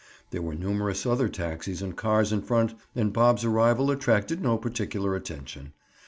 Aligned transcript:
There 0.31 0.41
were 0.41 0.55
numerous 0.55 1.05
other 1.05 1.29
taxis 1.29 1.79
and 1.79 1.95
cars 1.95 2.33
in 2.33 2.41
front 2.41 2.73
and 2.95 3.13
Bob's 3.13 3.45
arrival 3.45 3.91
attracted 3.91 4.41
no 4.41 4.57
particular 4.57 5.15
attention. 5.15 5.73